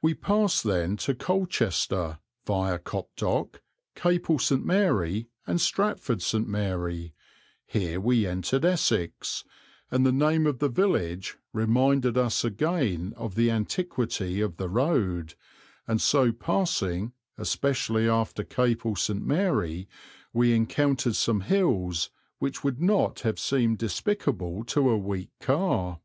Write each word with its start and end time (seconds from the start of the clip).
We 0.00 0.14
passed 0.14 0.62
then 0.62 0.96
to 0.98 1.16
Colchester 1.16 2.20
viâ 2.46 2.78
Copdock, 2.78 3.60
Capel 3.96 4.38
St. 4.38 4.64
Mary, 4.64 5.30
and 5.48 5.60
Stratford 5.60 6.22
St. 6.22 6.46
Mary 6.46 7.12
here 7.66 8.00
we 8.00 8.24
entered 8.24 8.64
Essex, 8.64 9.42
and 9.90 10.06
the 10.06 10.12
name 10.12 10.46
of 10.46 10.60
the 10.60 10.68
village 10.68 11.38
reminded 11.52 12.16
us 12.16 12.44
again 12.44 13.12
of 13.16 13.34
the 13.34 13.50
antiquity 13.50 14.40
of 14.40 14.58
the 14.58 14.68
road 14.68 15.34
and 15.88 16.00
so 16.00 16.30
passing, 16.30 17.12
especially 17.36 18.08
after 18.08 18.44
Capel 18.44 18.94
St. 18.94 19.26
Mary, 19.26 19.88
we 20.32 20.54
encountered 20.54 21.16
some 21.16 21.40
hills 21.40 22.10
which 22.38 22.62
would 22.62 22.80
not 22.80 23.22
have 23.22 23.40
seemed 23.40 23.78
despicable 23.78 24.62
to 24.66 24.88
a 24.88 24.96
weak 24.96 25.30
car. 25.40 25.98